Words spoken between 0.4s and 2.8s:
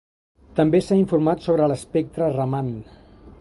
També s'ha informat sobre l'espectre Raman.